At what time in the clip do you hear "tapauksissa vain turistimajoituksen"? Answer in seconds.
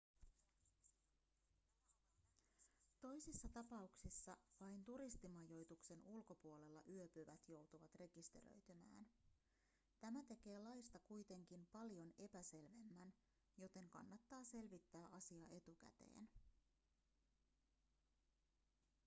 3.49-6.01